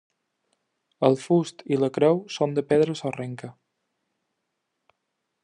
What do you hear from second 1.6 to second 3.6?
i la creu són de pedra sorrenca.